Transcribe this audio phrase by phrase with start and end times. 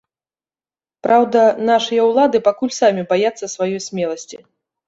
[1.07, 4.37] Праўда, нашыя ўлады пакуль самі баяцца сваёй смеласці.